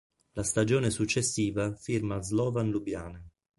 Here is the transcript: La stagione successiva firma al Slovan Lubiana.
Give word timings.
La 0.31 0.41
stagione 0.41 0.89
successiva 0.89 1.75
firma 1.75 2.15
al 2.15 2.23
Slovan 2.25 2.71
Lubiana. 2.71 3.23